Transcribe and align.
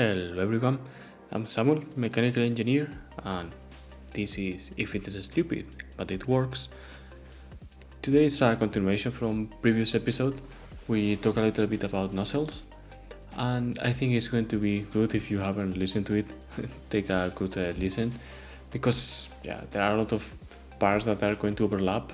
Hello 0.00 0.40
everyone, 0.40 0.78
I'm 1.30 1.44
Samuel, 1.44 1.84
mechanical 1.94 2.42
engineer, 2.42 2.88
and 3.22 3.52
this 4.14 4.38
is 4.38 4.70
If 4.78 4.94
It 4.94 5.06
Is 5.06 5.26
Stupid, 5.26 5.66
but 5.98 6.10
It 6.10 6.26
Works. 6.26 6.70
Today 8.00 8.24
is 8.24 8.40
a 8.40 8.56
continuation 8.56 9.12
from 9.12 9.50
previous 9.60 9.94
episode. 9.94 10.40
We 10.88 11.16
talk 11.16 11.36
a 11.36 11.42
little 11.42 11.66
bit 11.66 11.84
about 11.84 12.14
nozzles, 12.14 12.62
and 13.36 13.78
I 13.80 13.92
think 13.92 14.14
it's 14.14 14.28
going 14.28 14.46
to 14.46 14.56
be 14.56 14.86
good 14.90 15.14
if 15.14 15.30
you 15.30 15.38
haven't 15.38 15.76
listened 15.76 16.06
to 16.06 16.14
it. 16.14 16.32
Take 16.88 17.10
a 17.10 17.30
good 17.34 17.58
uh, 17.58 17.78
listen, 17.78 18.10
because 18.70 19.28
yeah, 19.44 19.60
there 19.70 19.82
are 19.82 19.96
a 19.96 19.98
lot 19.98 20.14
of 20.14 20.34
parts 20.78 21.04
that 21.04 21.22
are 21.22 21.34
going 21.34 21.56
to 21.56 21.64
overlap, 21.64 22.10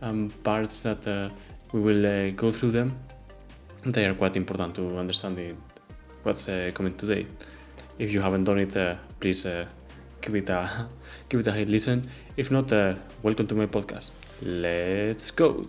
and 0.00 0.34
parts 0.42 0.82
that 0.82 1.06
uh, 1.06 1.28
we 1.70 1.78
will 1.80 2.04
uh, 2.04 2.30
go 2.30 2.50
through 2.50 2.72
them. 2.72 2.98
They 3.84 4.06
are 4.06 4.14
quite 4.14 4.36
important 4.36 4.74
to 4.74 4.98
understand 4.98 5.38
it, 5.38 5.54
what's 6.28 6.46
uh, 6.46 6.70
coming 6.74 6.94
today. 6.94 7.26
If 7.98 8.12
you 8.12 8.20
haven't 8.20 8.44
done 8.44 8.58
it, 8.58 8.76
uh, 8.76 8.96
please 9.18 9.46
uh, 9.46 9.64
give 10.20 10.34
it 10.34 10.50
a 10.50 10.86
give 11.30 11.40
it 11.40 11.46
a 11.46 11.64
listen. 11.64 12.06
If 12.36 12.50
not, 12.50 12.70
welcome 13.22 13.46
to 13.46 13.54
my 13.54 13.64
podcast. 13.64 14.10
Let's 14.42 15.30
go. 15.30 15.64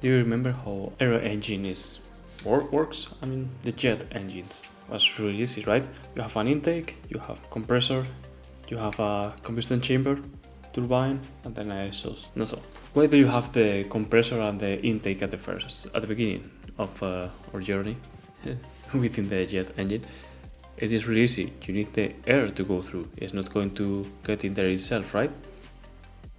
Do 0.00 0.08
you 0.08 0.16
remember 0.16 0.50
how 0.50 0.92
aero 0.98 1.20
engine 1.20 1.66
is 1.66 2.00
work 2.44 2.72
works? 2.72 3.14
I 3.22 3.26
mean, 3.26 3.48
the 3.62 3.70
jet 3.70 4.06
engines 4.10 4.72
was 4.88 5.20
really 5.20 5.40
easy, 5.40 5.62
right? 5.62 5.84
You 6.16 6.22
have 6.22 6.36
an 6.36 6.48
intake, 6.48 6.96
you 7.08 7.20
have 7.20 7.38
compressor, 7.50 8.04
you 8.72 8.78
have 8.78 8.98
a 9.00 9.34
combustion 9.42 9.82
chamber, 9.82 10.16
turbine, 10.72 11.20
and 11.44 11.54
then 11.54 11.70
a 11.70 11.84
exhaust 11.84 12.34
nozzle. 12.34 12.62
Why 12.94 13.06
do 13.06 13.18
you 13.18 13.26
have 13.26 13.52
the 13.52 13.84
compressor 13.96 14.40
and 14.40 14.58
the 14.58 14.72
intake 14.82 15.20
at 15.20 15.30
the 15.30 15.36
first, 15.36 15.86
at 15.94 16.00
the 16.00 16.08
beginning 16.08 16.50
of 16.78 16.90
uh, 17.02 17.28
our 17.52 17.60
journey 17.60 17.96
within 18.94 19.28
the 19.28 19.44
jet 19.44 19.68
engine? 19.76 20.04
It 20.78 20.90
is 20.90 21.06
really 21.06 21.24
easy. 21.24 21.52
You 21.66 21.74
need 21.74 21.92
the 21.92 22.14
air 22.26 22.48
to 22.58 22.64
go 22.64 22.80
through. 22.80 23.08
It's 23.18 23.34
not 23.34 23.52
going 23.52 23.72
to 23.74 24.10
get 24.24 24.42
in 24.42 24.54
there 24.54 24.70
itself, 24.70 25.12
right? 25.12 25.32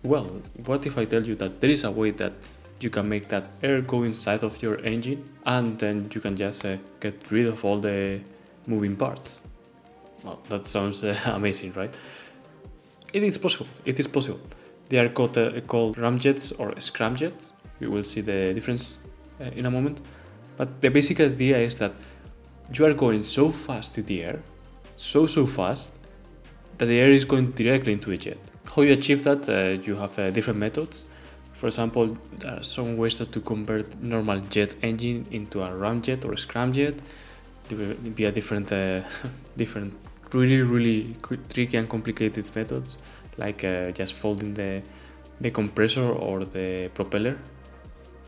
Well, 0.02 0.26
what 0.66 0.88
if 0.88 0.98
I 0.98 1.06
tell 1.06 1.24
you 1.24 1.36
that 1.36 1.62
there 1.62 1.70
is 1.70 1.84
a 1.84 1.92
way 1.92 2.12
that 2.22 2.34
you 2.80 2.90
can 2.90 3.08
make 3.08 3.30
that 3.30 3.46
air 3.62 3.82
go 3.82 4.02
inside 4.02 4.44
of 4.44 4.62
your 4.62 4.80
engine 4.80 5.24
and 5.46 5.78
then 5.78 6.10
you 6.14 6.20
can 6.20 6.36
just 6.36 6.66
uh, 6.66 6.78
get 7.00 7.16
rid 7.32 7.46
of 7.46 7.64
all 7.64 7.80
the 7.80 8.22
moving 8.66 8.96
parts? 8.96 9.44
Well, 10.24 10.40
that 10.50 10.68
sounds 10.68 11.04
uh, 11.04 11.16
amazing, 11.26 11.74
right? 11.74 11.94
It 13.14 13.22
is 13.22 13.38
possible. 13.38 13.68
It 13.86 14.00
is 14.00 14.08
possible. 14.08 14.42
They 14.90 14.98
are 14.98 15.10
called, 15.10 15.38
uh, 15.38 15.62
called 15.62 15.98
ramjets 15.98 16.52
or 16.60 16.72
scramjets. 16.74 17.54
We 17.80 17.88
will 17.88 18.04
see 18.04 18.22
the 18.22 18.54
difference 18.56 18.98
uh, 19.40 19.46
in 19.56 19.68
a 19.68 19.72
moment. 19.72 20.02
But 20.58 20.82
the 20.82 20.90
basic 20.90 21.20
idea 21.20 21.60
is 21.60 21.78
that 21.78 21.94
you 22.74 22.86
are 22.86 22.94
going 22.94 23.24
so 23.24 23.50
fast 23.50 23.98
in 24.00 24.06
the 24.06 24.24
air, 24.24 24.42
so 24.96 25.28
so 25.28 25.46
fast, 25.46 25.92
that 26.78 26.86
the 26.86 27.00
air 27.00 27.12
is 27.12 27.24
going 27.24 27.52
directly 27.52 27.94
into 27.94 28.10
the 28.10 28.18
jet. 28.18 28.40
How 28.66 28.82
you 28.82 28.94
achieve 28.94 29.24
that? 29.26 29.48
Uh, 29.48 29.82
you 29.84 29.96
have 29.96 30.18
uh, 30.18 30.32
different 30.32 30.60
methods. 30.60 31.06
For 31.54 31.68
example, 31.68 32.18
there 32.38 32.60
are 32.60 32.64
some 32.64 32.98
ways 32.98 33.18
to 33.18 33.40
convert 33.42 34.02
normal 34.02 34.40
jet 34.40 34.76
engine 34.82 35.28
into 35.30 35.62
a 35.62 35.70
ramjet 35.70 36.26
or 36.26 36.34
a 36.34 36.36
scramjet 36.36 37.00
via 37.70 38.32
different, 38.32 38.72
uh, 38.72 39.02
different 39.58 39.94
really 40.34 40.62
really 40.62 41.16
tricky 41.50 41.78
and 41.78 41.90
complicated 41.90 42.46
methods, 42.56 42.98
like 43.38 43.64
uh, 43.64 43.92
just 43.92 44.14
folding 44.14 44.54
the 44.54 44.82
the 45.42 45.52
compressor 45.52 46.10
or 46.10 46.46
the 46.46 46.90
propeller, 46.94 47.38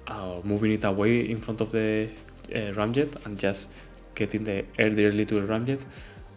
or 0.09 0.41
moving 0.44 0.71
it 0.71 0.83
away 0.83 1.29
in 1.29 1.39
front 1.41 1.61
of 1.61 1.71
the 1.71 2.09
uh, 2.53 2.73
ramjet 2.73 3.25
and 3.25 3.39
just 3.39 3.69
getting 4.15 4.44
the 4.44 4.65
air 4.77 4.89
directly 4.89 5.25
to 5.25 5.41
the 5.41 5.47
ramjet, 5.47 5.81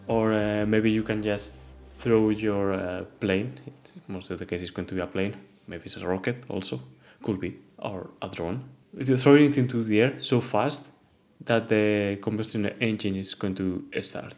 or 0.06 0.32
uh, 0.32 0.66
maybe 0.66 0.90
you 0.90 1.02
can 1.02 1.22
just 1.22 1.52
throw 1.92 2.30
your 2.30 2.72
uh, 2.72 3.04
plane. 3.20 3.58
most 4.06 4.30
of 4.30 4.38
the 4.38 4.46
case, 4.46 4.62
it's 4.62 4.70
going 4.70 4.86
to 4.86 4.94
be 4.94 5.00
a 5.00 5.06
plane. 5.06 5.34
Maybe 5.66 5.84
it's 5.84 5.96
a 5.96 6.06
rocket 6.06 6.44
also, 6.48 6.80
could 7.22 7.40
be, 7.40 7.56
or 7.78 8.10
a 8.22 8.28
drone. 8.28 8.64
You 8.96 9.16
throw 9.16 9.34
it 9.34 9.58
into 9.58 9.84
the 9.84 10.00
air 10.00 10.20
so 10.20 10.40
fast 10.40 10.88
that 11.44 11.68
the 11.68 12.18
combustion 12.22 12.66
engine 12.80 13.16
is 13.16 13.34
going 13.34 13.54
to 13.56 13.84
start. 14.00 14.34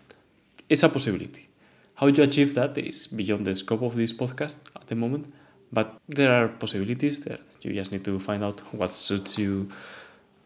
It's 0.70 0.84
a 0.84 0.88
possibility. 0.88 1.48
How 1.96 2.06
you 2.06 2.22
achieve 2.22 2.54
that 2.54 2.78
is 2.78 3.08
beyond 3.08 3.44
the 3.44 3.56
scope 3.56 3.82
of 3.82 3.96
this 3.96 4.12
podcast 4.12 4.54
at 4.76 4.86
the 4.86 4.94
moment, 4.94 5.26
but 5.72 6.00
there 6.08 6.32
are 6.32 6.46
possibilities 6.46 7.18
there. 7.24 7.40
You 7.60 7.72
just 7.72 7.90
need 7.90 8.04
to 8.04 8.20
find 8.20 8.44
out 8.44 8.60
what 8.72 8.90
suits 8.90 9.36
you, 9.36 9.68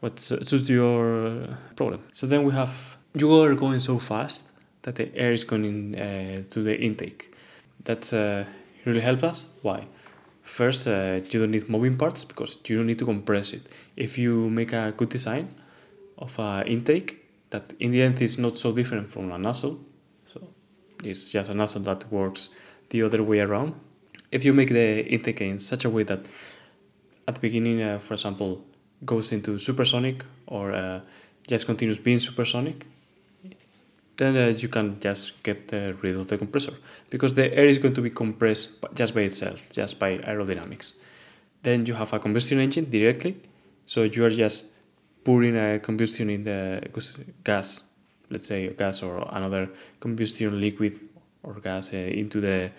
what 0.00 0.18
suits 0.18 0.70
your 0.70 1.58
problem. 1.76 2.00
So 2.12 2.26
then 2.26 2.42
we 2.44 2.54
have 2.54 2.96
you 3.14 3.30
are 3.34 3.54
going 3.54 3.80
so 3.80 3.98
fast 3.98 4.44
that 4.80 4.94
the 4.94 5.14
air 5.14 5.34
is 5.34 5.44
going 5.44 5.94
uh, 5.94 6.44
to 6.50 6.62
the 6.62 6.74
intake. 6.80 7.34
That 7.84 8.10
uh, 8.14 8.44
really 8.86 9.02
helps 9.02 9.24
us. 9.24 9.46
Why? 9.60 9.88
First, 10.42 10.88
uh, 10.88 11.20
you 11.30 11.40
don't 11.40 11.50
need 11.50 11.68
moving 11.68 11.98
parts 11.98 12.24
because 12.24 12.56
you 12.64 12.78
don't 12.78 12.86
need 12.86 12.98
to 13.00 13.04
compress 13.04 13.52
it. 13.52 13.62
If 13.94 14.16
you 14.16 14.48
make 14.48 14.72
a 14.72 14.94
good 14.96 15.10
design 15.10 15.48
of 16.16 16.38
an 16.38 16.66
intake, 16.66 17.26
that 17.50 17.74
in 17.78 17.90
the 17.90 18.00
end 18.00 18.22
is 18.22 18.38
not 18.38 18.56
so 18.56 18.72
different 18.72 19.10
from 19.10 19.30
a 19.30 19.36
nozzle, 19.36 19.80
it's 21.02 21.30
just 21.30 21.50
a 21.50 21.54
nozzle 21.54 21.82
that 21.82 22.10
works 22.12 22.50
the 22.90 23.02
other 23.02 23.22
way 23.22 23.40
around. 23.40 23.74
If 24.30 24.44
you 24.44 24.52
make 24.52 24.70
the 24.70 25.06
intake 25.06 25.40
in 25.40 25.58
such 25.58 25.84
a 25.84 25.90
way 25.90 26.02
that 26.04 26.26
at 27.26 27.34
the 27.36 27.40
beginning, 27.40 27.82
uh, 27.82 27.98
for 27.98 28.14
example, 28.14 28.64
goes 29.04 29.32
into 29.32 29.58
supersonic 29.58 30.24
or 30.46 30.72
uh, 30.72 31.00
just 31.46 31.66
continues 31.66 31.98
being 31.98 32.20
supersonic, 32.20 32.86
then 34.16 34.36
uh, 34.36 34.46
you 34.56 34.68
can 34.68 35.00
just 35.00 35.42
get 35.42 35.72
rid 35.72 36.16
of 36.16 36.28
the 36.28 36.38
compressor 36.38 36.74
because 37.10 37.34
the 37.34 37.52
air 37.52 37.66
is 37.66 37.78
going 37.78 37.94
to 37.94 38.00
be 38.00 38.10
compressed 38.10 38.76
just 38.94 39.14
by 39.14 39.22
itself, 39.22 39.60
just 39.72 39.98
by 39.98 40.18
aerodynamics. 40.18 41.02
Then 41.62 41.86
you 41.86 41.94
have 41.94 42.12
a 42.12 42.18
combustion 42.18 42.60
engine 42.60 42.90
directly, 42.90 43.36
so 43.86 44.02
you 44.02 44.24
are 44.24 44.30
just 44.30 44.66
pouring 45.24 45.56
a 45.56 45.78
combustion 45.80 46.30
in 46.30 46.44
the 46.44 46.82
gas, 47.42 47.93
let's 48.30 48.46
say 48.46 48.68
gas 48.68 49.02
or 49.02 49.26
another 49.30 49.70
combustion 50.00 50.60
liquid 50.60 50.94
or 51.42 51.54
gas 51.54 51.92
uh, 51.92 51.96
into 51.96 52.40
the 52.40 52.70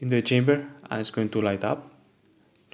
into 0.00 0.16
the 0.16 0.22
chamber, 0.22 0.66
and 0.90 1.00
it's 1.00 1.10
going 1.10 1.28
to 1.30 1.40
light 1.40 1.64
up. 1.64 1.90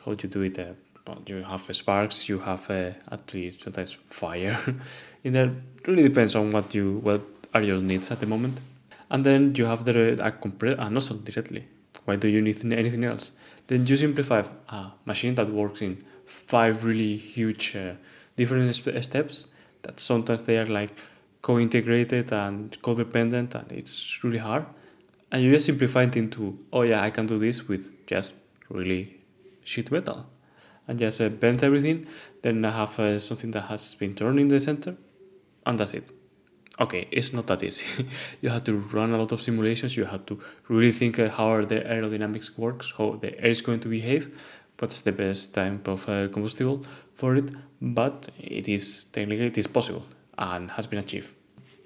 How 0.05 0.15
do 0.15 0.27
you 0.27 0.33
do 0.33 0.43
it? 0.43 0.59
Uh, 0.59 0.75
well, 1.07 1.23
you 1.27 1.43
have 1.43 1.63
sparks, 1.75 2.29
you 2.29 2.39
have 2.39 2.71
uh, 2.71 2.93
least 3.33 3.63
sometimes 3.63 3.93
fire 4.09 4.59
in 5.25 5.33
there. 5.33 5.53
It 5.79 5.89
really 5.89 6.03
depends 6.05 6.35
on 6.35 6.53
what 6.53 6.75
you 6.75 6.99
what 7.03 7.23
are 7.55 7.63
your 7.63 7.81
needs 7.81 8.11
at 8.11 8.21
the 8.21 8.27
moment. 8.27 8.59
And 9.11 9.25
then 9.25 9.55
you 9.57 9.67
have 9.67 9.85
the 9.85 10.13
a, 10.25 10.31
compre- 10.31 10.79
a 10.79 10.89
nozzle 10.89 11.17
directly. 11.17 11.67
Why 12.05 12.17
do 12.17 12.29
you 12.29 12.41
need 12.41 12.65
anything 12.73 13.05
else? 13.05 13.33
Then 13.67 13.87
you 13.87 13.97
simplify 13.97 14.45
a 14.69 14.93
machine 15.05 15.35
that 15.35 15.51
works 15.51 15.83
in 15.83 16.05
five 16.27 16.85
really 16.85 17.17
huge 17.17 17.75
uh, 17.75 17.95
different 18.37 18.73
steps 18.75 19.47
that 19.83 19.99
sometimes 19.99 20.43
they 20.43 20.59
are 20.59 20.67
like 20.67 20.93
co-integrated 21.43 22.33
and 22.33 22.81
codependent 22.83 23.55
and 23.55 23.73
it's 23.73 24.23
really 24.23 24.39
hard. 24.39 24.67
And 25.33 25.43
you 25.43 25.53
just 25.53 25.67
simplify 25.67 26.05
it 26.05 26.17
into, 26.17 26.59
oh 26.73 26.83
yeah, 26.83 27.03
I 27.03 27.11
can 27.11 27.27
do 27.27 27.39
this 27.39 27.69
with 27.69 28.07
just 28.07 28.33
really 28.69 29.21
sheet 29.65 29.91
metal. 29.91 30.27
And 30.89 30.99
just 30.99 31.21
uh, 31.21 31.29
bend 31.29 31.63
everything, 31.63 32.07
then 32.43 32.65
I 32.65 32.73
have 32.73 32.99
uh, 32.99 33.19
something 33.19 33.53
that 33.53 33.63
has 33.63 33.95
been 33.95 34.15
turned 34.15 34.41
in 34.41 34.49
the 34.49 34.61
center, 34.61 34.97
and 35.65 35.79
that's 35.79 35.95
it 35.95 36.05
okay, 36.81 37.07
it's 37.11 37.33
not 37.33 37.47
that 37.47 37.63
easy. 37.63 38.07
you 38.41 38.49
have 38.49 38.65
to 38.65 38.75
run 38.75 39.13
a 39.13 39.19
lot 39.19 39.33
of 39.33 39.41
simulations. 39.41 39.97
You 39.97 40.07
have 40.07 40.25
to 40.27 40.41
really 40.69 40.93
think 40.93 41.19
uh, 41.19 41.29
how 41.29 41.63
the 41.65 41.81
aerodynamics 41.81 42.59
works, 42.59 42.93
how 42.97 43.19
the 43.21 43.39
air 43.39 43.51
is 43.51 43.61
going 43.61 43.81
to 43.81 43.89
behave, 43.89 44.41
what's 44.79 45.03
the 45.03 45.13
best 45.13 45.55
type 45.55 45.87
of 45.87 46.09
uh, 46.09 46.29
combustible 46.29 46.85
for 47.15 47.37
it. 47.37 47.51
But 47.81 48.31
it 48.39 48.69
is 48.69 49.05
technically 49.05 49.47
it 49.47 49.59
is 49.59 49.67
possible 49.67 50.05
and 50.41 50.73
has 50.73 50.87
been 50.89 50.99
achieved. 50.99 51.33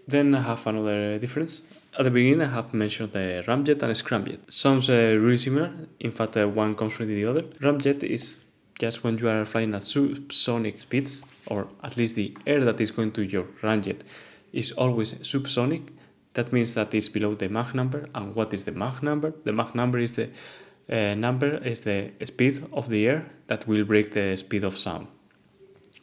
Then 0.07 0.35
I 0.35 0.43
have 0.43 0.67
another 0.67 1.19
difference. 1.19 1.63
At 1.99 2.05
the 2.05 2.11
beginning, 2.11 2.43
I 2.43 2.51
have 2.51 2.73
mentioned 2.73 3.13
the 3.13 3.45
ramjet 3.47 3.83
and 3.83 3.93
scramjet. 3.95 4.53
Sounds 4.53 4.89
uh, 4.89 5.17
really 5.21 5.39
similar. 5.39 5.71
In 6.01 6.13
fact, 6.13 6.37
uh, 6.37 6.49
one 6.49 6.75
comes 6.75 6.95
from 6.95 7.09
the 7.09 7.25
other. 7.25 7.43
Ramjet 7.43 8.03
is 8.03 8.45
just 8.79 9.05
when 9.05 9.19
you 9.19 9.29
are 9.29 9.45
flying 9.45 9.75
at 9.75 9.83
subsonic 9.83 10.83
speeds, 10.83 11.25
or 11.47 11.69
at 11.83 11.97
least 11.97 12.17
the 12.17 12.37
air 12.47 12.65
that 12.65 12.81
is 12.81 12.91
going 12.91 13.13
to 13.13 13.23
your 13.23 13.45
ramjet 13.63 14.01
is 14.53 14.73
always 14.73 15.15
subsonic. 15.15 15.89
That 16.35 16.53
means 16.53 16.75
that 16.75 16.93
it's 16.95 17.09
below 17.09 17.35
the 17.35 17.49
Mach 17.49 17.75
number. 17.75 18.09
And 18.15 18.35
what 18.35 18.53
is 18.53 18.65
the 18.65 18.73
Mach 18.73 19.03
number? 19.03 19.33
The 19.45 19.53
Mach 19.53 19.75
number 19.75 19.99
is 19.99 20.13
the 20.13 20.31
uh, 20.91 21.15
number 21.15 21.57
is 21.65 21.81
the 21.81 22.13
speed 22.25 22.63
of 22.73 22.89
the 22.89 23.07
air 23.07 23.27
that 23.47 23.67
will 23.67 23.85
break 23.85 24.13
the 24.13 24.37
speed 24.37 24.65
of 24.65 24.77
sound. 24.77 25.07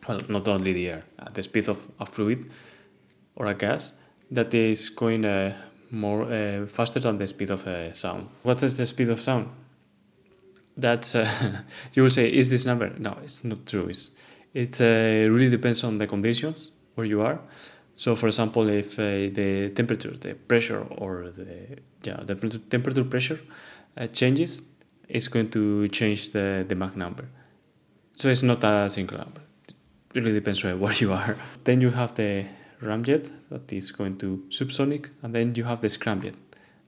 Well, 0.08 0.22
not 0.28 0.48
only 0.48 0.74
the 0.74 0.90
air, 0.90 1.04
uh, 1.20 1.30
the 1.32 1.44
speed 1.44 1.70
of 1.70 1.90
a 2.00 2.06
fluid 2.06 2.52
or 3.36 3.46
a 3.46 3.54
gas 3.54 3.94
that 4.32 4.54
is 4.54 4.90
going 4.90 5.26
uh, 5.26 5.54
more 5.92 6.24
uh, 6.24 6.66
faster 6.66 7.00
than 7.00 7.18
the 7.18 7.28
speed 7.28 7.52
of 7.52 7.68
uh, 7.68 7.92
sound. 7.94 8.30
What 8.44 8.64
is 8.64 8.78
the 8.78 8.86
speed 8.86 9.10
of 9.10 9.22
sound? 9.22 9.50
that's 10.78 11.16
uh, 11.16 11.30
you 11.94 12.04
will 12.04 12.10
say, 12.10 12.28
is 12.28 12.50
this 12.50 12.66
number? 12.66 12.90
No, 12.98 13.18
it's 13.24 13.44
not 13.44 13.66
true. 13.66 13.88
It's, 13.88 14.12
it 14.54 14.80
uh, 14.82 15.30
really 15.30 15.50
depends 15.50 15.84
on 15.84 15.98
the 15.98 16.08
conditions 16.08 16.72
where 16.96 17.06
you 17.06 17.22
are. 17.22 17.40
So, 17.94 18.16
for 18.16 18.28
example, 18.28 18.68
if 18.70 18.96
the 18.96 19.72
temperature, 19.76 20.12
the 20.12 20.34
pressure, 20.34 20.82
or 20.98 21.32
the 21.36 21.78
yeah, 22.04 22.24
the 22.24 22.36
temperature 22.70 23.04
pressure 23.04 23.40
changes, 24.14 24.62
it's 25.08 25.28
going 25.28 25.50
to 25.52 25.88
change 25.90 26.32
the 26.32 26.66
the 26.68 26.74
Mach 26.74 26.96
number. 26.96 27.26
So 28.16 28.30
it's 28.30 28.44
not 28.44 28.64
a 28.64 28.90
single 28.90 29.18
number. 29.18 29.42
Really 30.14 30.34
depends 30.34 30.64
where 30.64 30.94
you 30.94 31.14
are. 31.14 31.38
Then 31.64 31.82
you 31.82 31.92
have 31.92 32.16
the 32.16 32.46
ramjet 32.82 33.30
that 33.50 33.72
is 33.72 33.92
going 33.92 34.18
to 34.18 34.44
subsonic, 34.50 35.10
and 35.22 35.34
then 35.34 35.56
you 35.56 35.64
have 35.64 35.82
the 35.82 35.88
scramjet, 35.88 36.36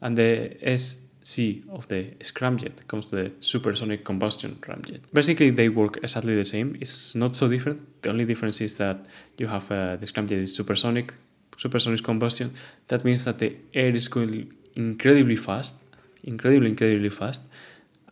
and 0.02 0.18
the 0.18 0.58
SC 0.78 1.64
of 1.72 1.88
the 1.88 2.12
scramjet 2.20 2.88
comes 2.88 3.06
to 3.08 3.16
the 3.16 3.32
supersonic 3.40 4.04
combustion 4.04 4.58
ramjet. 4.62 5.02
Basically, 5.14 5.52
they 5.52 5.70
work 5.70 5.98
exactly 5.98 6.36
the 6.36 6.46
same. 6.46 6.76
It's 6.82 7.16
not 7.16 7.36
so 7.36 7.48
different. 7.48 8.02
The 8.02 8.10
only 8.10 8.26
difference 8.26 8.60
is 8.62 8.76
that 8.78 9.06
you 9.38 9.48
have 9.48 9.72
uh, 9.72 9.96
the 9.96 10.06
scramjet 10.06 10.32
is 10.32 10.56
supersonic, 10.56 11.14
supersonic 11.58 12.04
combustion. 12.04 12.54
That 12.88 13.06
means 13.06 13.24
that 13.26 13.40
the 13.40 13.56
air 13.74 13.96
is 13.96 14.08
going 14.08 14.52
incredibly 14.76 15.36
fast, 15.36 15.76
incredibly, 16.24 16.70
incredibly 16.72 17.10
fast, 17.10 17.44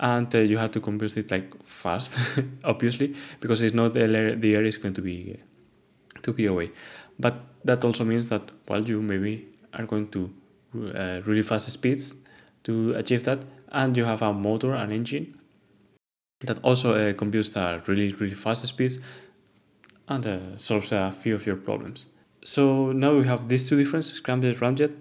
and 0.02 0.34
uh, 0.34 0.40
you 0.40 0.58
have 0.58 0.72
to 0.72 0.82
compute 0.82 1.16
it 1.16 1.30
like 1.32 1.64
fast, 1.64 2.18
obviously, 2.64 3.16
because 3.40 3.62
it's 3.62 3.76
not 3.76 3.94
the 3.94 4.02
air, 4.02 4.36
the 4.36 4.56
air 4.56 4.66
is 4.66 4.78
going 4.78 4.96
to 4.96 5.02
be 5.02 5.40
to 6.24 6.34
be 6.34 6.48
away. 6.48 6.72
But 7.20 7.36
that 7.64 7.86
also 7.86 8.04
means 8.04 8.28
that 8.30 8.52
while 8.66 8.84
you 8.84 9.02
maybe 9.02 9.48
are 9.74 9.86
going 9.86 10.08
to 10.08 10.34
uh, 10.76 11.22
really 11.26 11.44
fast 11.44 11.70
speeds 11.70 12.16
to 12.64 12.94
achieve 12.96 13.24
that, 13.26 13.46
and 13.72 13.96
you 13.96 14.06
have 14.06 14.24
a 14.24 14.34
motor 14.34 14.74
and 14.74 14.92
engine 14.92 15.38
that 16.42 16.58
also 16.64 16.96
uh, 16.96 17.14
combusts 17.14 17.56
at 17.56 17.88
really 17.88 18.12
really 18.14 18.34
fast 18.34 18.66
speeds 18.66 18.98
and 20.08 20.26
uh, 20.26 20.58
solves 20.58 20.92
a 20.92 21.12
few 21.12 21.36
of 21.36 21.46
your 21.46 21.56
problems. 21.56 22.08
So 22.44 22.92
now 22.92 23.14
we 23.14 23.28
have 23.28 23.48
these 23.48 23.70
two 23.70 23.78
differences, 23.78 24.20
scramjet, 24.20 24.58
ramjet. 24.58 24.94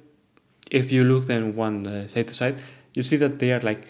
If 0.70 0.93
you 0.93 1.05
look 1.05 1.25
then 1.25 1.56
one 1.56 1.87
uh, 1.87 2.06
side 2.06 2.29
to 2.29 2.35
side, 2.35 2.62
you 2.93 3.02
see 3.02 3.17
that 3.17 3.38
they 3.38 3.52
are 3.52 3.61
like 3.61 3.88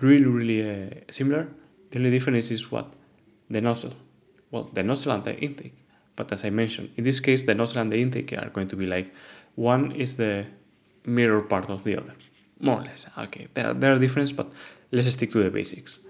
really 0.00 0.24
really 0.24 0.60
uh, 0.62 0.90
similar. 1.10 1.48
The 1.90 1.98
only 1.98 2.10
difference 2.10 2.50
is 2.50 2.70
what 2.70 2.92
the 3.48 3.60
nozzle. 3.60 3.94
Well, 4.50 4.70
the 4.72 4.82
nozzle 4.82 5.12
and 5.12 5.24
the 5.24 5.36
intake. 5.36 5.74
But 6.16 6.32
as 6.32 6.44
I 6.44 6.50
mentioned, 6.50 6.90
in 6.96 7.04
this 7.04 7.20
case, 7.20 7.44
the 7.44 7.54
nozzle 7.54 7.80
and 7.82 7.90
the 7.90 8.00
intake 8.00 8.32
are 8.32 8.50
going 8.50 8.68
to 8.68 8.76
be 8.76 8.86
like 8.86 9.14
one 9.54 9.92
is 9.92 10.16
the 10.16 10.46
mirror 11.04 11.42
part 11.42 11.70
of 11.70 11.84
the 11.84 11.96
other, 11.96 12.14
more 12.60 12.80
or 12.80 12.84
less. 12.84 13.06
Okay, 13.18 13.48
there 13.54 13.68
are, 13.68 13.74
there 13.74 13.92
are 13.94 13.98
differences, 13.98 14.36
but 14.36 14.52
let's 14.92 15.10
stick 15.10 15.30
to 15.30 15.42
the 15.42 15.50
basics. 15.50 16.00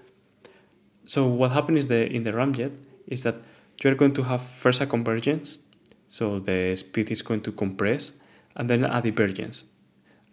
So 1.05 1.27
what 1.27 1.51
happens 1.51 1.79
is 1.79 1.87
the 1.87 2.11
in 2.11 2.23
the 2.23 2.31
ramjet 2.31 2.71
is 3.07 3.23
that 3.23 3.35
you 3.83 3.89
are 3.89 3.95
going 3.95 4.13
to 4.13 4.23
have 4.23 4.41
first 4.41 4.81
a 4.81 4.85
convergence, 4.85 5.59
so 6.07 6.39
the 6.39 6.75
speed 6.75 7.09
is 7.09 7.21
going 7.21 7.41
to 7.41 7.51
compress, 7.51 8.19
and 8.55 8.69
then 8.69 8.83
a 8.83 9.01
divergence. 9.01 9.63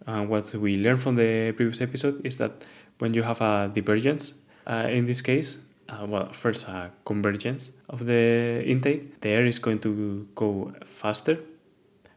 And 0.05 0.29
what 0.29 0.53
we 0.53 0.77
learned 0.77 1.01
from 1.01 1.15
the 1.15 1.51
previous 1.53 1.81
episode 1.81 2.25
is 2.25 2.37
that 2.37 2.63
when 2.99 3.13
you 3.13 3.23
have 3.23 3.41
a 3.41 3.71
divergence, 3.73 4.33
uh, 4.67 4.87
in 4.89 5.05
this 5.05 5.21
case, 5.21 5.59
uh, 5.89 6.05
well, 6.05 6.31
first 6.31 6.67
a 6.67 6.91
convergence 7.05 7.71
of 7.89 8.05
the 8.05 8.63
intake. 8.65 9.21
The 9.21 9.29
air 9.29 9.45
is 9.45 9.59
going 9.59 9.79
to 9.79 10.27
go 10.35 10.73
faster 10.85 11.39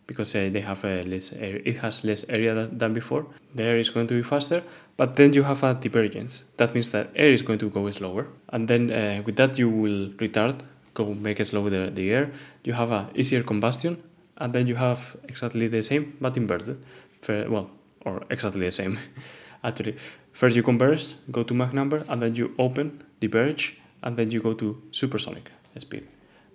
because 0.06 0.34
uh, 0.34 0.50
they 0.52 0.60
have 0.60 0.84
uh, 0.84 1.02
less 1.06 1.32
air. 1.32 1.60
It 1.64 1.78
has 1.78 2.04
less 2.04 2.24
area 2.28 2.66
than 2.66 2.92
before. 2.92 3.26
The 3.54 3.62
air 3.62 3.78
is 3.78 3.90
going 3.90 4.08
to 4.08 4.14
be 4.14 4.22
faster, 4.22 4.62
but 4.96 5.16
then 5.16 5.32
you 5.32 5.44
have 5.44 5.62
a 5.62 5.74
divergence. 5.74 6.44
That 6.56 6.74
means 6.74 6.90
that 6.90 7.10
air 7.14 7.32
is 7.32 7.42
going 7.42 7.58
to 7.60 7.70
go 7.70 7.90
slower, 7.90 8.26
and 8.50 8.68
then 8.68 8.90
uh, 8.90 9.22
with 9.24 9.36
that 9.36 9.58
you 9.58 9.70
will 9.70 10.08
retard, 10.18 10.60
go 10.94 11.14
make 11.14 11.40
it 11.40 11.46
slower 11.46 11.70
the, 11.70 11.90
the 11.90 12.10
air. 12.10 12.30
You 12.64 12.74
have 12.74 12.90
a 12.90 13.08
easier 13.14 13.42
combustion, 13.42 14.02
and 14.36 14.52
then 14.52 14.66
you 14.66 14.76
have 14.76 15.16
exactly 15.28 15.68
the 15.68 15.82
same 15.82 16.16
but 16.20 16.36
inverted. 16.36 16.84
Well, 17.28 17.70
or 18.04 18.22
exactly 18.30 18.62
the 18.62 18.72
same, 18.72 18.98
actually. 19.62 19.96
First 20.32 20.56
you 20.56 20.62
converge, 20.62 21.14
go 21.30 21.42
to 21.42 21.54
Mach 21.54 21.72
number, 21.72 22.04
and 22.08 22.22
then 22.22 22.34
you 22.34 22.54
open, 22.58 23.04
diverge, 23.20 23.78
and 24.02 24.16
then 24.16 24.30
you 24.30 24.40
go 24.40 24.54
to 24.54 24.82
supersonic 24.90 25.50
speed. 25.76 26.08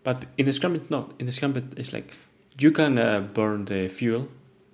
But 0.04 0.26
in 0.38 0.46
the 0.46 0.52
scramjet, 0.52 0.90
not. 0.90 1.14
In 1.20 1.26
the 1.26 1.32
scramjet, 1.32 1.78
it's 1.78 1.94
like 1.94 2.16
you 2.60 2.72
can 2.72 2.98
uh, 2.98 3.20
burn 3.20 3.66
the 3.66 3.88
fuel 3.88 4.30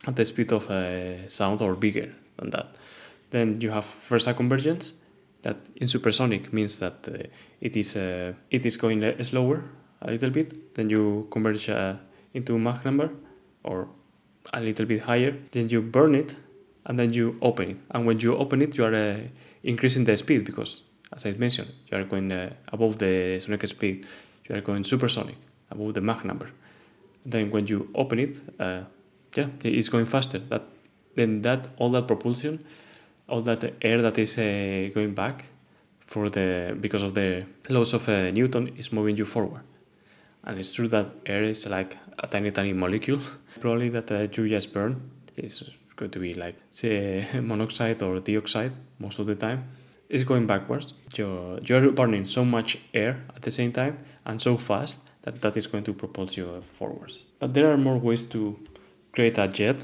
at 0.07 0.15
the 0.15 0.25
speed 0.25 0.51
of 0.51 0.69
uh, 0.69 1.27
sound 1.27 1.61
or 1.61 1.75
bigger 1.75 2.13
than 2.37 2.51
that. 2.51 2.75
Then 3.31 3.59
you 3.61 3.71
have 3.71 3.85
first 3.85 4.27
a 4.27 4.33
convergence 4.33 4.93
that 5.41 5.57
in 5.75 5.87
supersonic 5.87 6.53
means 6.53 6.79
that 6.79 7.07
uh, 7.07 7.27
it 7.61 7.75
is 7.75 7.95
uh, 7.95 8.33
it 8.49 8.65
is 8.65 8.77
going 8.77 9.01
slower 9.23 9.63
a 10.01 10.11
little 10.11 10.29
bit. 10.29 10.75
Then 10.75 10.89
you 10.89 11.27
converge 11.31 11.69
uh, 11.69 11.95
into 12.33 12.57
Mach 12.57 12.85
number 12.85 13.09
or 13.63 13.87
a 14.53 14.61
little 14.61 14.85
bit 14.85 15.03
higher. 15.03 15.35
Then 15.51 15.69
you 15.69 15.81
burn 15.81 16.15
it 16.15 16.35
and 16.85 16.99
then 16.99 17.13
you 17.13 17.37
open 17.41 17.69
it. 17.71 17.77
And 17.91 18.05
when 18.05 18.19
you 18.19 18.35
open 18.35 18.61
it, 18.61 18.77
you 18.77 18.85
are 18.85 18.93
uh, 18.93 19.17
increasing 19.63 20.03
the 20.05 20.17
speed 20.17 20.45
because, 20.45 20.83
as 21.15 21.25
I 21.25 21.33
mentioned, 21.33 21.71
you 21.89 21.97
are 21.97 22.03
going 22.03 22.31
uh, 22.31 22.53
above 22.71 22.97
the 22.97 23.39
sonic 23.39 23.65
speed. 23.67 24.05
You 24.47 24.55
are 24.55 24.61
going 24.61 24.83
supersonic, 24.83 25.37
above 25.71 25.93
the 25.93 26.01
Mach 26.01 26.25
number. 26.25 26.49
then 27.25 27.51
when 27.51 27.67
you 27.67 27.89
open 27.95 28.19
it, 28.19 28.37
uh, 28.59 28.81
yeah, 29.35 29.47
it's 29.63 29.89
going 29.89 30.05
faster. 30.05 30.39
That 30.39 30.63
then 31.15 31.41
that 31.43 31.67
all 31.77 31.91
that 31.91 32.07
propulsion, 32.07 32.63
all 33.27 33.41
that 33.41 33.73
air 33.81 34.01
that 34.01 34.17
is 34.17 34.37
uh, 34.37 34.89
going 34.93 35.13
back 35.13 35.45
for 36.05 36.29
the 36.29 36.75
because 36.79 37.03
of 37.03 37.13
the 37.13 37.45
laws 37.69 37.93
of 37.93 38.07
uh, 38.09 38.31
Newton 38.31 38.69
is 38.77 38.91
moving 38.91 39.17
you 39.17 39.25
forward. 39.25 39.61
And 40.43 40.59
it's 40.59 40.73
true 40.73 40.89
that 40.89 41.11
air 41.25 41.43
is 41.43 41.65
like 41.67 41.97
a 42.19 42.27
tiny, 42.27 42.51
tiny 42.51 42.73
molecule. 42.73 43.21
Probably 43.61 43.89
that 43.89 44.11
uh, 44.11 44.27
you 44.33 44.49
just 44.49 44.73
burn 44.73 45.09
is 45.37 45.63
going 45.95 46.11
to 46.11 46.19
be 46.19 46.33
like 46.33 46.55
say 46.71 47.27
monoxide 47.41 48.01
or 48.01 48.19
dioxide 48.19 48.71
most 48.99 49.19
of 49.19 49.25
the 49.25 49.35
time 49.35 49.69
it's 50.13 50.23
going 50.23 50.45
backwards. 50.45 50.93
You're, 51.15 51.59
you're 51.63 51.91
burning 51.91 52.25
so 52.25 52.45
much 52.45 52.77
air 52.93 53.23
at 53.35 53.41
the 53.41 53.51
same 53.51 53.71
time 53.71 53.97
and 54.25 54.39
so 54.39 54.57
fast 54.57 54.99
that 55.23 55.41
that 55.41 55.57
is 55.57 55.65
going 55.65 55.83
to 55.85 55.93
propulse 55.93 56.37
you 56.37 56.61
forwards. 56.61 57.23
But 57.39 57.55
there 57.55 57.71
are 57.71 57.77
more 57.77 57.97
ways 57.97 58.21
to 58.29 58.59
create 59.11 59.39
a 59.39 59.47
jet 59.47 59.83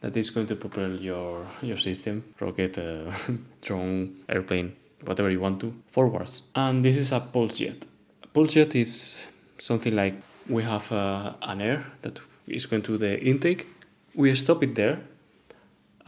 that 0.00 0.16
is 0.16 0.30
going 0.30 0.46
to 0.46 0.56
propel 0.56 0.92
your 0.92 1.46
your 1.60 1.76
system 1.76 2.24
rocket 2.40 2.78
uh, 2.78 3.12
drone 3.60 4.16
airplane 4.28 4.76
whatever 5.04 5.30
you 5.30 5.40
want 5.40 5.60
to 5.60 5.74
forwards. 5.90 6.44
And 6.54 6.82
this 6.82 6.96
is 6.96 7.12
a 7.12 7.20
pulse 7.20 7.58
jet. 7.58 7.86
A 8.22 8.28
pulse 8.28 8.54
jet 8.54 8.74
is 8.74 9.26
something 9.58 9.94
like 9.94 10.14
we 10.48 10.62
have 10.62 10.90
uh, 10.90 11.34
an 11.42 11.60
air 11.60 11.84
that 12.00 12.20
is 12.46 12.64
going 12.64 12.82
to 12.82 12.96
the 12.96 13.20
intake. 13.20 13.66
We 14.14 14.34
stop 14.34 14.62
it 14.62 14.74
there 14.74 15.00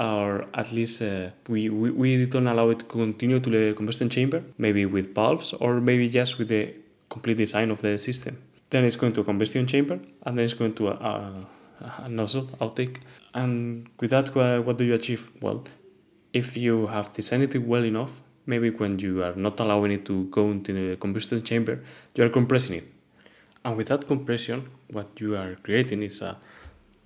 or 0.03 0.47
at 0.55 0.73
least 0.73 1.01
uh, 1.01 1.31
we, 1.49 1.69
we, 1.69 1.91
we 1.91 2.27
don't 2.27 2.49
allow 2.49 2.71
it 2.71 2.81
to 2.81 2.85
continue 2.87 3.39
to 3.39 3.51
the 3.51 3.73
combustion 3.75 4.09
chamber, 4.09 4.43
maybe 4.59 4.85
with 4.85 5.15
valves 5.15 5.53
or 5.53 5.81
maybe 5.81 6.09
just 6.09 6.39
with 6.39 6.49
the 6.49 6.75
complete 7.09 7.37
design 7.37 7.71
of 7.71 7.81
the 7.83 7.97
system. 7.99 8.37
Then 8.71 8.85
it's 8.85 8.97
going 8.97 9.13
to 9.13 9.21
a 9.21 9.25
combustion 9.25 9.67
chamber 9.67 10.01
and 10.27 10.37
then 10.37 10.45
it's 10.45 10.55
going 10.55 10.75
to 10.75 10.89
a, 10.89 10.93
a, 10.93 11.49
a 12.05 12.09
nozzle 12.09 12.47
outtake. 12.61 12.97
And 13.33 13.89
with 14.01 14.11
that, 14.11 14.35
what 14.35 14.77
do 14.77 14.85
you 14.85 14.95
achieve? 14.95 15.31
Well, 15.41 15.65
if 16.33 16.57
you 16.57 16.89
have 16.89 17.13
designed 17.13 17.55
it 17.55 17.63
well 17.63 17.85
enough, 17.85 18.23
maybe 18.45 18.71
when 18.71 18.99
you 18.99 19.23
are 19.23 19.37
not 19.37 19.61
allowing 19.61 19.93
it 19.93 20.05
to 20.07 20.25
go 20.25 20.51
into 20.51 20.73
the 20.73 20.97
combustion 20.97 21.43
chamber, 21.43 21.81
you 22.17 22.25
are 22.25 22.29
compressing 22.29 22.79
it. 22.79 22.89
And 23.65 23.77
with 23.77 23.87
that 23.89 24.09
compression, 24.09 24.69
what 24.91 25.21
you 25.21 25.37
are 25.37 25.55
creating 25.63 26.03
is 26.03 26.21
a 26.23 26.37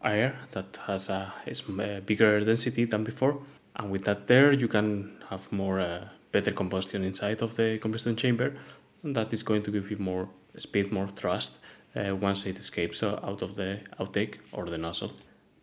air 0.06 0.38
that 0.52 0.78
has 0.86 1.08
a, 1.08 1.32
a 1.46 2.00
bigger 2.00 2.40
density 2.40 2.84
than 2.84 3.04
before. 3.04 3.40
And 3.76 3.90
with 3.90 4.04
that 4.04 4.26
there 4.26 4.52
you 4.52 4.68
can 4.68 5.16
have 5.30 5.50
more 5.52 5.80
uh, 5.80 6.08
better 6.32 6.52
combustion 6.52 7.04
inside 7.04 7.42
of 7.42 7.56
the 7.56 7.78
combustion 7.78 8.16
chamber. 8.16 8.54
And 9.02 9.14
that 9.16 9.32
is 9.32 9.42
going 9.42 9.62
to 9.64 9.70
give 9.70 9.90
you 9.90 9.98
more 9.98 10.28
speed 10.56 10.90
more 10.92 11.08
thrust 11.08 11.58
uh, 11.94 12.14
once 12.16 12.46
it 12.46 12.58
escapes 12.58 13.02
uh, 13.02 13.20
out 13.22 13.42
of 13.42 13.54
the 13.56 13.80
outtake 14.00 14.36
or 14.52 14.66
the 14.66 14.78
nozzle. 14.78 15.12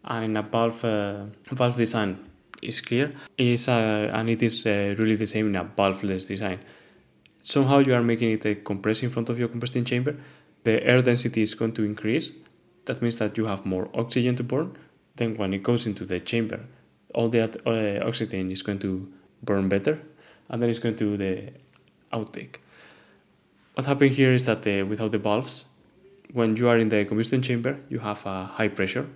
And 0.04 0.26
in 0.26 0.38
a 0.38 0.42
valve 0.42 0.84
uh, 0.84 1.26
valve 1.52 1.78
design 1.78 2.18
is 2.62 2.82
clear. 2.82 3.14
Is 3.38 3.68
uh, 3.68 4.12
and 4.14 4.30
it 4.30 4.44
is 4.44 4.66
uh, 4.66 4.96
really 4.98 5.16
the 5.16 5.28
same 5.28 5.48
in 5.48 5.56
a 5.56 5.66
valveless 5.66 6.28
design. 6.28 6.60
Somehow 7.42 7.80
you 7.80 7.94
are 7.94 8.04
making 8.04 8.32
it 8.32 8.46
a 8.46 8.56
compress 8.56 9.04
in 9.04 9.10
front 9.10 9.30
of 9.30 9.38
your 9.38 9.50
combustion 9.50 9.86
chamber. 9.86 10.16
The 10.64 10.82
air 10.84 11.02
density 11.02 11.42
is 11.42 11.54
going 11.54 11.74
to 11.74 11.84
increase 11.84 12.40
that 12.86 13.02
means 13.02 13.18
that 13.18 13.38
you 13.38 13.46
have 13.46 13.66
more 13.66 13.90
oxygen 13.94 14.36
to 14.36 14.44
burn. 14.44 14.78
Then 15.16 15.36
when 15.36 15.54
it 15.54 15.64
goes 15.64 15.86
into 15.86 16.06
the 16.06 16.20
chamber, 16.20 16.62
all 17.14 17.30
that 17.30 17.56
uh, 17.68 18.06
oxygen 18.06 18.52
is 18.52 18.62
going 18.62 18.80
to 18.80 19.12
burn 19.44 19.70
better, 19.70 20.02
and 20.50 20.62
then 20.62 20.70
it's 20.70 20.80
going 20.80 20.96
to 20.98 21.18
the 21.18 21.54
outtake. 22.12 22.56
What 23.76 23.86
happened 23.86 24.12
here 24.12 24.34
is 24.34 24.46
that 24.46 24.66
uh, 24.68 24.86
without 24.86 25.12
the 25.12 25.18
valves, 25.18 25.66
when 26.32 26.58
you 26.58 26.68
are 26.70 26.78
in 26.78 26.90
the 26.90 27.06
combustion 27.06 27.42
chamber, 27.42 27.80
you 27.90 28.00
have 28.00 28.26
a 28.26 28.46
high 28.46 28.70
pressure, 28.70 29.08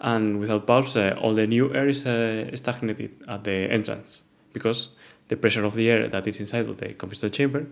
and 0.00 0.40
without 0.40 0.66
valves, 0.66 0.96
uh, 0.96 1.16
all 1.20 1.34
the 1.34 1.46
new 1.46 1.72
air 1.74 1.88
is 1.88 2.06
uh, 2.06 2.54
stagnated 2.56 3.14
at 3.28 3.44
the 3.44 3.70
entrance 3.70 4.24
because 4.52 4.90
the 5.28 5.36
pressure 5.36 5.64
of 5.64 5.74
the 5.74 5.88
air 5.90 6.08
that 6.08 6.26
is 6.26 6.40
inside 6.40 6.68
of 6.68 6.78
the 6.78 6.92
combustion 6.94 7.30
chamber 7.30 7.66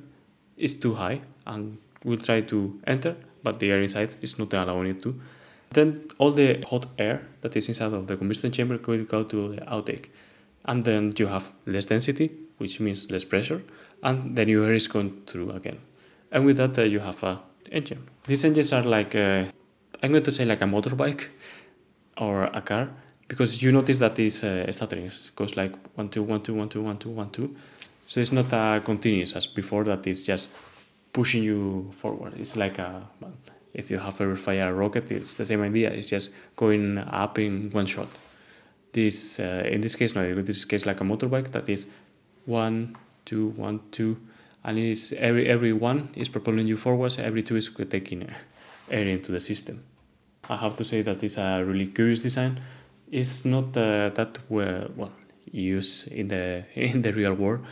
is 0.57 0.79
too 0.79 0.95
high 0.95 1.21
and 1.47 1.79
will 2.05 2.19
try 2.19 2.41
to 2.41 2.81
enter, 2.87 3.17
but 3.43 3.59
the 3.61 3.71
air 3.71 3.83
inside 3.83 4.15
is 4.23 4.39
not 4.39 4.53
allowing 4.53 4.91
it 4.91 5.03
to. 5.03 5.21
Then 5.73 6.09
all 6.19 6.33
the 6.33 6.65
hot 6.69 6.87
air 6.99 7.27
that 7.43 7.57
is 7.57 7.69
inside 7.69 7.93
of 7.93 8.07
the 8.07 8.17
combustion 8.17 8.51
chamber 8.51 8.79
will 8.87 9.05
go 9.05 9.23
to 9.23 9.55
the 9.55 9.61
outtake. 9.63 10.07
And 10.65 10.85
then 10.85 11.13
you 11.17 11.29
have 11.29 11.53
less 11.65 11.87
density, 11.87 12.31
which 12.59 12.81
means 12.81 13.11
less 13.11 13.25
pressure, 13.25 13.63
and 14.03 14.37
the 14.37 14.45
new 14.45 14.65
air 14.65 14.75
is 14.75 14.89
going 14.89 15.23
through 15.27 15.51
again. 15.53 15.79
And 16.31 16.45
with 16.45 16.59
that, 16.59 16.79
uh, 16.79 16.83
you 16.83 17.01
have 17.01 17.23
a 17.23 17.41
engine. 17.73 18.09
These 18.27 18.45
engines 18.45 18.73
are 18.73 18.83
like, 18.83 19.15
uh, 19.15 19.45
I'm 20.03 20.11
going 20.11 20.23
to 20.23 20.33
say 20.33 20.45
like 20.45 20.61
a 20.61 20.65
motorbike 20.65 21.27
or 22.19 22.45
a 22.45 22.61
car, 22.61 22.91
because 23.29 23.63
you 23.63 23.73
notice 23.73 23.99
that 24.01 24.17
this 24.17 24.45
uh, 24.45 24.71
stuttering 24.73 25.07
it 25.07 25.31
goes 25.35 25.57
like 25.57 25.73
one 25.95 26.09
two 26.09 26.23
one 26.23 26.43
two 26.43 26.55
one 26.55 26.69
two 26.69 26.83
one 26.83 26.99
two 26.99 27.11
one 27.11 27.31
two, 27.31 27.57
so 28.07 28.21
it's 28.21 28.33
not 28.33 28.53
a 28.53 28.83
continuous 28.85 29.35
as 29.35 29.47
before 29.47 29.85
that 29.85 30.07
it's 30.07 30.23
just 30.23 30.51
pushing 31.13 31.43
you 31.43 31.91
forward. 31.93 32.35
It's 32.39 32.57
like 32.57 32.79
a 32.79 33.09
if 33.73 33.91
you 33.91 33.99
have 33.99 34.21
ever 34.21 34.37
fired 34.37 34.71
a 34.71 34.75
rocket, 34.75 35.11
it's 35.11 35.35
the 35.35 35.47
same 35.47 35.63
idea. 35.63 35.91
It's 35.91 36.11
just 36.11 36.31
going 36.57 36.99
up 36.99 37.39
in 37.39 37.71
one 37.71 37.87
shot. 37.87 38.09
This 38.93 39.39
uh, 39.39 39.63
in 39.71 39.81
this 39.81 39.95
case, 39.95 40.15
no, 40.15 40.23
in 40.23 40.45
this 40.45 40.65
case 40.65 40.87
like 40.87 41.01
a 41.01 41.05
motorbike 41.05 41.53
that 41.53 41.69
is 41.69 41.87
one 42.47 42.97
two 43.25 43.49
one 43.51 43.81
two, 43.93 44.19
and 44.65 44.79
is 44.79 45.15
every 45.17 45.49
every 45.49 45.73
one 45.73 46.09
is 46.15 46.29
propelling 46.29 46.67
you 46.67 46.77
forwards. 46.77 47.19
Every 47.19 47.43
two 47.43 47.57
is 47.57 47.71
taking 47.89 48.29
air 48.91 49.07
into 49.07 49.31
the 49.31 49.41
system. 49.41 49.85
I 50.49 50.57
have 50.57 50.77
to 50.77 50.85
say 50.85 51.03
that 51.03 51.23
it's 51.23 51.39
a 51.39 51.63
really 51.65 51.87
curious 51.87 52.21
design 52.21 52.59
It's 53.11 53.45
not 53.45 53.77
uh, 53.77 54.11
that 54.11 54.39
well, 54.49 54.89
well 54.97 55.13
used 55.51 56.09
in 56.13 56.29
the 56.29 56.65
in 56.75 57.03
the 57.03 57.13
real 57.13 57.35
world, 57.35 57.65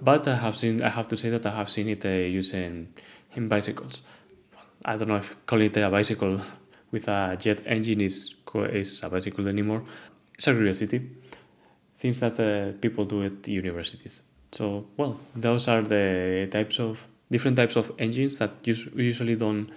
but 0.00 0.26
I 0.28 0.36
have 0.36 0.56
seen. 0.56 0.82
I 0.82 0.90
have 0.90 1.08
to 1.08 1.16
say 1.16 1.30
that 1.30 1.46
I 1.46 1.50
have 1.50 1.70
seen 1.70 1.88
it 1.88 2.04
uh, 2.04 2.08
used 2.08 2.54
in 2.54 2.88
bicycles. 3.48 4.02
I 4.86 4.96
don't 4.96 5.08
know 5.08 5.16
if 5.16 5.34
calling 5.46 5.66
it 5.66 5.76
a 5.78 5.90
bicycle 5.90 6.40
with 6.92 7.08
a 7.08 7.36
jet 7.38 7.60
engine 7.66 8.00
is 8.00 8.34
is 8.72 9.02
a 9.02 9.10
bicycle 9.10 9.48
anymore. 9.48 9.82
It's 10.34 10.46
a 10.46 10.52
curiosity. 10.54 11.10
Things 11.98 12.20
that 12.20 12.38
uh, 12.38 12.78
people 12.80 13.04
do 13.04 13.24
at 13.24 13.48
universities. 13.48 14.22
So 14.52 14.86
well, 14.96 15.18
those 15.34 15.66
are 15.66 15.82
the 15.82 16.48
types 16.50 16.78
of 16.78 17.04
different 17.30 17.56
types 17.56 17.76
of 17.76 17.90
engines 17.98 18.36
that 18.36 18.52
you 18.64 18.74
usually 18.94 19.34
don't 19.34 19.70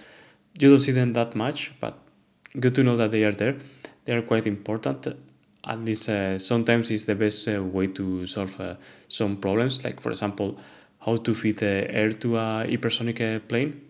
you 0.60 0.70
don't 0.70 0.80
see 0.80 0.92
them 0.92 1.12
that 1.14 1.34
much, 1.34 1.72
but 1.80 1.98
good 2.58 2.74
to 2.76 2.84
know 2.84 2.96
that 2.96 3.10
they 3.10 3.24
are 3.24 3.32
there 3.32 3.56
they 4.04 4.14
are 4.14 4.22
quite 4.22 4.46
important. 4.46 5.08
At 5.64 5.84
least 5.84 6.08
uh, 6.08 6.38
sometimes 6.38 6.90
it's 6.90 7.04
the 7.04 7.16
best 7.16 7.48
uh, 7.48 7.62
way 7.62 7.88
to 7.88 8.26
solve 8.26 8.58
uh, 8.60 8.76
some 9.08 9.36
problems, 9.36 9.84
like 9.84 10.00
for 10.00 10.10
example, 10.10 10.56
how 11.04 11.16
to 11.16 11.34
feed 11.34 11.58
the 11.58 11.86
air 11.90 12.12
to 12.12 12.36
a 12.36 12.64
hypersonic 12.66 13.20
uh, 13.20 13.40
plane. 13.40 13.89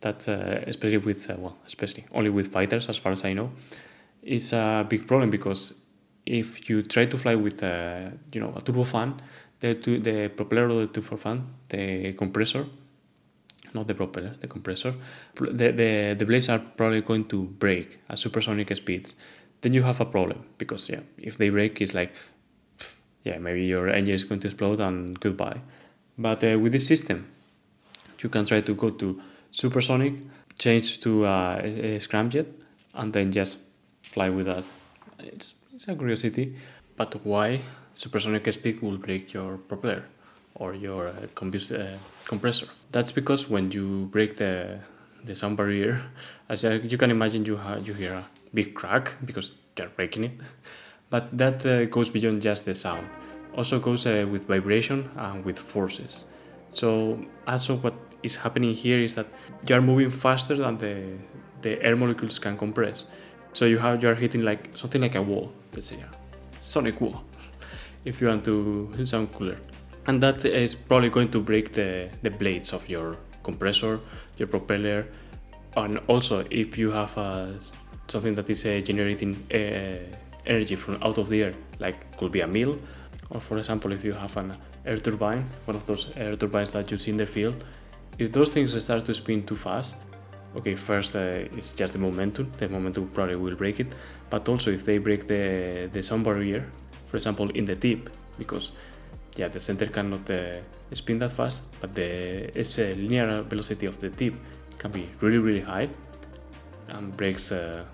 That 0.00 0.28
uh, 0.28 0.64
especially 0.66 0.98
with 0.98 1.28
uh, 1.30 1.36
well, 1.38 1.56
especially 1.66 2.06
only 2.12 2.30
with 2.30 2.48
fighters, 2.52 2.88
as 2.88 2.96
far 2.96 3.12
as 3.12 3.24
I 3.24 3.34
know, 3.34 3.50
is 4.22 4.52
a 4.52 4.86
big 4.88 5.06
problem 5.06 5.30
because 5.30 5.74
if 6.24 6.68
you 6.68 6.82
try 6.82 7.04
to 7.06 7.18
fly 7.18 7.34
with 7.34 7.62
you 7.62 8.40
know 8.40 8.52
a 8.56 8.60
turbofan, 8.60 9.18
the 9.60 9.74
the 9.74 10.28
propeller 10.28 10.68
or 10.68 10.86
the 10.86 11.00
turbofan, 11.00 11.42
the 11.68 12.14
compressor, 12.14 12.66
not 13.74 13.86
the 13.86 13.94
propeller, 13.94 14.34
the 14.40 14.48
compressor, 14.48 14.94
the, 15.34 15.72
the, 15.72 16.16
the 16.18 16.24
blades 16.24 16.48
are 16.48 16.58
probably 16.58 17.02
going 17.02 17.26
to 17.26 17.44
break 17.44 17.98
at 18.08 18.18
supersonic 18.18 18.74
speeds 18.74 19.14
then 19.60 19.74
you 19.74 19.82
have 19.82 20.00
a 20.00 20.04
problem 20.04 20.44
because 20.58 20.88
yeah, 20.88 21.00
if 21.18 21.36
they 21.36 21.50
break, 21.50 21.80
it's 21.80 21.94
like 21.94 22.12
yeah, 23.24 23.38
maybe 23.38 23.64
your 23.64 23.88
engine 23.88 24.14
is 24.14 24.24
going 24.24 24.40
to 24.40 24.48
explode 24.48 24.80
and 24.80 25.18
goodbye. 25.20 25.60
But 26.16 26.42
uh, 26.42 26.58
with 26.58 26.72
this 26.72 26.86
system, 26.86 27.30
you 28.22 28.28
can 28.28 28.46
try 28.46 28.62
to 28.62 28.74
go 28.74 28.90
to 28.90 29.20
supersonic, 29.50 30.14
change 30.58 31.00
to 31.00 31.26
uh, 31.26 31.60
a, 31.62 31.96
a 31.96 31.98
scramjet, 31.98 32.46
and 32.94 33.12
then 33.12 33.32
just 33.32 33.58
fly 34.02 34.28
with 34.28 34.46
that. 34.46 34.64
It's, 35.18 35.54
it's 35.74 35.88
a 35.88 35.94
curiosity, 35.94 36.56
but 36.96 37.24
why 37.24 37.60
supersonic 37.94 38.50
speed 38.52 38.80
will 38.82 38.98
break 38.98 39.32
your 39.32 39.58
propeller 39.58 40.04
or 40.54 40.74
your 40.74 41.08
uh, 41.08 41.12
uh, 41.12 41.96
compressor? 42.24 42.66
That's 42.92 43.12
because 43.12 43.48
when 43.48 43.70
you 43.70 44.08
break 44.12 44.36
the 44.36 44.80
the 45.22 45.34
sound 45.34 45.56
barrier, 45.56 46.02
as 46.48 46.64
you 46.64 46.96
can 46.96 47.10
imagine, 47.10 47.44
you 47.44 47.56
ha- 47.56 47.78
you 47.84 47.94
hear 47.94 48.14
a 48.14 48.24
big 48.54 48.74
crack 48.74 49.14
because 49.24 49.52
they're 49.74 49.92
breaking 49.96 50.24
it. 50.24 50.32
But 51.10 51.36
that 51.38 51.66
uh, 51.66 51.86
goes 51.86 52.08
beyond 52.08 52.40
just 52.40 52.64
the 52.66 52.74
sound. 52.74 53.08
Also 53.56 53.80
goes 53.80 54.06
uh, 54.06 54.26
with 54.30 54.46
vibration 54.46 55.10
and 55.16 55.44
with 55.44 55.58
forces. 55.58 56.24
So 56.70 57.24
also 57.46 57.76
what 57.76 57.94
is 58.22 58.36
happening 58.36 58.74
here 58.74 58.98
is 59.00 59.14
that 59.14 59.26
you 59.66 59.74
are 59.74 59.80
moving 59.80 60.10
faster 60.10 60.54
than 60.56 60.78
the 60.78 61.18
the 61.62 61.82
air 61.82 61.96
molecules 61.96 62.38
can 62.38 62.56
compress. 62.56 63.04
So 63.52 63.64
you 63.66 63.78
have 63.78 64.02
you 64.02 64.08
are 64.08 64.14
hitting 64.14 64.42
like 64.42 64.70
something 64.74 65.02
like 65.02 65.14
a 65.14 65.22
wall, 65.22 65.52
let's 65.74 65.88
say 65.88 65.96
a 65.96 66.08
sonic 66.60 67.00
wall, 67.00 67.24
if 68.04 68.20
you 68.20 68.28
want 68.28 68.44
to 68.44 69.04
sound 69.04 69.32
cooler. 69.32 69.58
And 70.06 70.22
that 70.22 70.44
is 70.44 70.74
probably 70.74 71.10
going 71.10 71.30
to 71.30 71.40
break 71.40 71.72
the, 71.72 72.08
the 72.22 72.30
blades 72.30 72.72
of 72.72 72.88
your 72.88 73.16
compressor, 73.42 74.00
your 74.38 74.48
propeller, 74.48 75.06
and 75.76 75.98
also 76.08 76.44
if 76.50 76.78
you 76.78 76.90
have 76.90 77.16
a 77.18 77.54
something 78.08 78.34
that 78.34 78.48
is 78.50 78.66
uh, 78.66 78.80
generating 78.82 79.36
uh, 79.54 80.16
energy 80.46 80.74
from 80.74 80.98
out 81.02 81.18
of 81.18 81.28
the 81.28 81.42
air, 81.44 81.54
like 81.78 82.16
could 82.16 82.32
be 82.32 82.40
a 82.40 82.46
mill, 82.46 82.78
or 83.30 83.40
for 83.40 83.58
example, 83.58 83.92
if 83.92 84.04
you 84.04 84.12
have 84.12 84.36
an 84.36 84.56
air 84.84 84.98
turbine, 84.98 85.44
one 85.64 85.76
of 85.76 85.86
those 85.86 86.12
air 86.16 86.36
turbines 86.36 86.72
that 86.72 86.90
you 86.90 86.98
see 86.98 87.10
in 87.10 87.16
the 87.16 87.26
field, 87.26 87.64
if 88.18 88.32
those 88.32 88.50
things 88.50 88.78
start 88.82 89.04
to 89.06 89.14
spin 89.14 89.44
too 89.44 89.56
fast, 89.56 90.02
okay, 90.56 90.74
first 90.74 91.16
uh, 91.16 91.46
it's 91.56 91.74
just 91.74 91.92
the 91.92 91.98
momentum, 91.98 92.50
the 92.58 92.68
momentum 92.68 93.08
probably 93.08 93.36
will 93.36 93.56
break 93.56 93.80
it, 93.80 93.88
but 94.28 94.48
also 94.48 94.70
if 94.70 94.84
they 94.84 94.98
break 94.98 95.26
the, 95.26 95.88
the 95.92 96.02
sound 96.02 96.24
barrier, 96.24 96.70
for 97.06 97.16
example, 97.16 97.50
in 97.50 97.64
the 97.64 97.76
tip, 97.76 98.10
because 98.38 98.72
yeah, 99.36 99.48
the 99.48 99.60
center 99.60 99.86
cannot 99.86 100.28
uh, 100.30 100.58
spin 100.92 101.18
that 101.18 101.32
fast, 101.32 101.62
but 101.80 101.94
the 101.94 102.58
its, 102.58 102.78
uh, 102.78 102.92
linear 102.96 103.42
velocity 103.42 103.86
of 103.86 103.98
the 104.00 104.10
tip 104.10 104.34
can 104.78 104.90
be 104.90 105.08
really, 105.20 105.38
really 105.38 105.60
high 105.60 105.88
and 106.88 107.16
breaks 107.16 107.52
uh, 107.52 107.84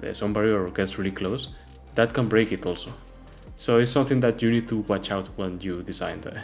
the 0.00 0.14
sound 0.14 0.34
barrier 0.34 0.62
or 0.62 0.70
gets 0.70 0.98
really 0.98 1.10
close, 1.10 1.48
that 1.94 2.12
can 2.12 2.28
break 2.28 2.52
it 2.52 2.66
also. 2.66 2.92
So 3.56 3.78
it's 3.78 3.92
something 3.92 4.20
that 4.20 4.42
you 4.42 4.50
need 4.50 4.68
to 4.68 4.78
watch 4.78 5.10
out 5.12 5.28
when 5.36 5.60
you 5.60 5.82
design 5.82 6.20
the 6.20 6.40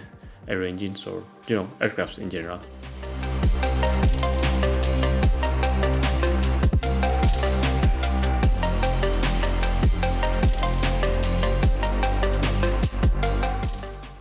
air 0.46 0.62
engines 0.62 1.06
or 1.06 1.24
you 1.48 1.56
know 1.56 1.70
aircrafts 1.80 2.18
in 2.18 2.30
general. 2.30 2.60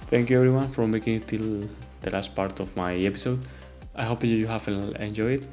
Thank 0.07 0.31
you 0.31 0.37
everyone 0.37 0.69
for 0.69 0.87
making 0.87 1.17
it 1.17 1.27
till 1.27 1.69
the 2.01 2.09
last 2.09 2.33
part 2.33 2.59
of 2.59 2.75
my 2.75 2.95
episode. 2.95 3.39
I 3.95 4.05
hope 4.05 4.23
you 4.23 4.47
have 4.47 4.67
enjoyed. 4.67 5.47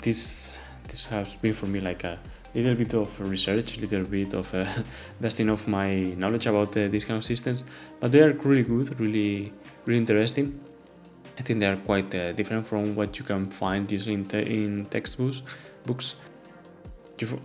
This 0.00 0.58
this 0.88 1.06
has 1.06 1.36
been 1.36 1.52
for 1.52 1.66
me 1.66 1.80
like 1.80 2.02
a 2.04 2.18
little 2.54 2.74
bit 2.74 2.94
of 2.94 3.20
research, 3.20 3.78
little 3.78 4.04
bit 4.04 4.34
of 4.34 4.54
uh, 4.54 4.66
dusting 5.20 5.48
of 5.48 5.66
my 5.66 6.14
knowledge 6.16 6.46
about 6.46 6.76
uh, 6.76 6.88
these 6.88 7.04
kind 7.04 7.18
of 7.18 7.24
systems, 7.24 7.64
but 8.00 8.12
they 8.12 8.20
are 8.20 8.32
really 8.32 8.62
good, 8.62 8.98
really, 9.00 9.52
really 9.86 10.00
interesting. 10.00 10.60
I 11.38 11.42
think 11.42 11.60
they 11.60 11.66
are 11.66 11.76
quite 11.76 12.14
uh, 12.14 12.32
different 12.32 12.66
from 12.66 12.94
what 12.94 13.18
you 13.18 13.24
can 13.24 13.46
find 13.46 13.90
usually 13.90 14.14
in, 14.14 14.26
te- 14.26 14.64
in 14.64 14.86
textbooks. 14.86 15.42
Books. 15.86 16.16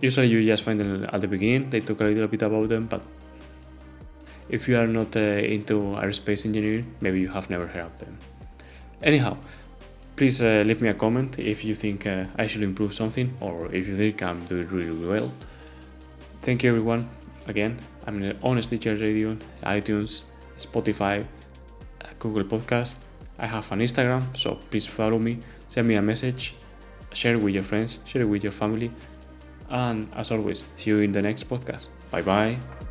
Usually, 0.00 0.26
you 0.26 0.44
just 0.44 0.62
find 0.62 0.78
them 0.80 1.06
at 1.10 1.20
the 1.20 1.28
beginning. 1.28 1.70
They 1.70 1.80
talk 1.80 2.00
a 2.00 2.04
little 2.04 2.26
bit 2.26 2.42
about 2.42 2.68
them, 2.68 2.86
but 2.86 3.02
if 4.48 4.68
you 4.68 4.78
are 4.78 4.86
not 4.86 5.16
uh, 5.16 5.20
into 5.20 5.74
aerospace 6.02 6.46
engineering, 6.46 6.94
maybe 7.00 7.20
you 7.20 7.28
have 7.28 7.48
never 7.48 7.66
heard 7.66 7.84
of 7.84 7.98
them. 7.98 8.18
Anyhow, 9.02 9.36
Please 10.18 10.42
uh, 10.42 10.64
leave 10.66 10.80
me 10.80 10.88
a 10.88 10.94
comment 10.94 11.38
if 11.38 11.64
you 11.64 11.76
think 11.76 12.04
uh, 12.04 12.24
I 12.36 12.48
should 12.48 12.64
improve 12.64 12.92
something 12.92 13.36
or 13.40 13.72
if 13.72 13.86
you 13.86 13.96
think 13.96 14.20
I'm 14.20 14.44
doing 14.46 14.66
really 14.66 15.06
well. 15.06 15.32
Thank 16.42 16.64
you 16.64 16.70
everyone. 16.70 17.08
Again, 17.46 17.78
I'm 18.04 18.20
in 18.20 18.36
Honest 18.42 18.70
Teacher 18.70 18.96
Radio, 18.96 19.36
iTunes, 19.62 20.24
Spotify, 20.56 21.24
uh, 22.00 22.08
Google 22.18 22.42
Podcast. 22.42 22.98
I 23.38 23.46
have 23.46 23.70
an 23.70 23.78
Instagram, 23.78 24.36
so 24.36 24.58
please 24.70 24.86
follow 24.86 25.20
me, 25.20 25.38
send 25.68 25.86
me 25.86 25.94
a 25.94 26.02
message, 26.02 26.56
share 27.12 27.34
it 27.34 27.40
with 27.40 27.54
your 27.54 27.62
friends, 27.62 28.00
share 28.04 28.22
it 28.22 28.28
with 28.28 28.42
your 28.42 28.50
family. 28.50 28.90
And 29.70 30.08
as 30.16 30.32
always, 30.32 30.64
see 30.76 30.90
you 30.90 30.98
in 30.98 31.12
the 31.12 31.22
next 31.22 31.48
podcast. 31.48 31.90
Bye 32.10 32.22
bye. 32.22 32.87